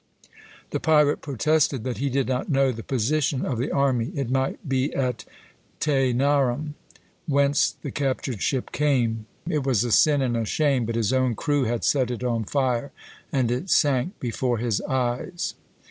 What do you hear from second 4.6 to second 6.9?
be at Tænarum,